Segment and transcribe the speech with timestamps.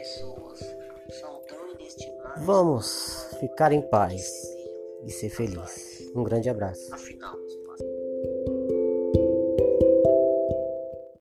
[0.00, 0.60] pessoas
[1.20, 2.46] são tão inestimáveis.
[2.46, 4.24] Vamos ficar em paz
[5.04, 6.10] e ser feliz.
[6.14, 6.94] Um grande abraço.
[6.94, 7.36] Afinal,